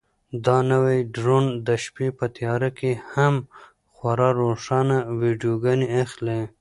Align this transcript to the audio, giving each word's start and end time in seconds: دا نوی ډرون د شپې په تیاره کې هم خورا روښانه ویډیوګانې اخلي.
دا 0.45 0.57
نوی 0.71 0.99
ډرون 1.15 1.45
د 1.67 1.69
شپې 1.83 2.07
په 2.17 2.25
تیاره 2.37 2.69
کې 2.79 2.91
هم 3.13 3.33
خورا 3.93 4.29
روښانه 4.41 4.97
ویډیوګانې 5.19 5.87
اخلي. 6.03 6.41